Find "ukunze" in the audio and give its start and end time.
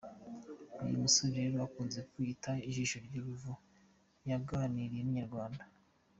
1.67-1.99